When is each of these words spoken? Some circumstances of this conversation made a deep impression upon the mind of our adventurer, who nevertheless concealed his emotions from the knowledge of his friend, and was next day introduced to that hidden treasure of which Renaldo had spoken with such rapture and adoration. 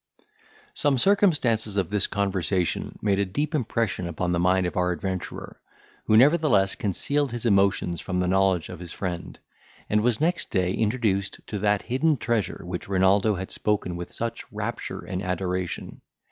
Some 0.73 0.97
circumstances 0.97 1.77
of 1.77 1.91
this 1.91 2.07
conversation 2.07 2.97
made 3.03 3.19
a 3.19 3.23
deep 3.25 3.53
impression 3.53 4.07
upon 4.07 4.31
the 4.31 4.39
mind 4.39 4.65
of 4.65 4.75
our 4.75 4.91
adventurer, 4.91 5.61
who 6.05 6.17
nevertheless 6.17 6.73
concealed 6.73 7.31
his 7.31 7.45
emotions 7.45 8.01
from 8.01 8.19
the 8.19 8.27
knowledge 8.27 8.69
of 8.69 8.79
his 8.79 8.91
friend, 8.91 9.37
and 9.91 10.01
was 10.01 10.19
next 10.19 10.49
day 10.49 10.73
introduced 10.73 11.39
to 11.45 11.59
that 11.59 11.83
hidden 11.83 12.17
treasure 12.17 12.55
of 12.63 12.67
which 12.67 12.89
Renaldo 12.89 13.35
had 13.35 13.51
spoken 13.51 13.95
with 13.95 14.11
such 14.11 14.43
rapture 14.51 15.05
and 15.05 15.21
adoration. 15.21 16.01